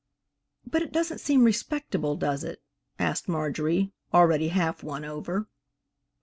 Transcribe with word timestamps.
"But 0.65 0.81
it 0.81 0.91
doesn't 0.91 1.19
seem 1.21 1.43
respectable, 1.43 2.15
does 2.15 2.43
it," 2.43 2.63
asked 2.97 3.29
Marjorie, 3.29 3.91
already 4.11 4.47
half 4.47 4.81
won 4.81 5.05
over. 5.05 5.47